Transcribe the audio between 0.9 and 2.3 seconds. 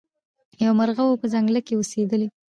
وو په ځنګله کي اوسېدلی